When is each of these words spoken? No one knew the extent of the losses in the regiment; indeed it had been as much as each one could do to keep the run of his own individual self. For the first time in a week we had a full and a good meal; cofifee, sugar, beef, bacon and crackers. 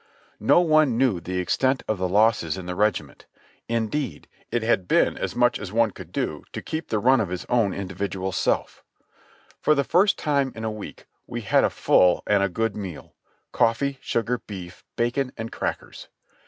No 0.39 0.61
one 0.61 0.97
knew 0.97 1.19
the 1.19 1.37
extent 1.37 1.83
of 1.87 1.99
the 1.99 2.09
losses 2.09 2.57
in 2.57 2.65
the 2.65 2.73
regiment; 2.73 3.27
indeed 3.69 4.27
it 4.51 4.63
had 4.63 4.87
been 4.87 5.15
as 5.15 5.35
much 5.35 5.59
as 5.59 5.67
each 5.69 5.73
one 5.75 5.91
could 5.91 6.11
do 6.11 6.43
to 6.53 6.61
keep 6.63 6.87
the 6.87 6.97
run 6.97 7.19
of 7.21 7.29
his 7.29 7.45
own 7.49 7.71
individual 7.71 8.31
self. 8.31 8.83
For 9.59 9.75
the 9.75 9.83
first 9.83 10.17
time 10.17 10.53
in 10.55 10.63
a 10.63 10.71
week 10.71 11.05
we 11.27 11.41
had 11.41 11.63
a 11.63 11.69
full 11.69 12.23
and 12.25 12.41
a 12.41 12.49
good 12.49 12.75
meal; 12.75 13.13
cofifee, 13.53 13.99
sugar, 14.01 14.39
beef, 14.39 14.83
bacon 14.95 15.33
and 15.37 15.51
crackers. 15.51 16.07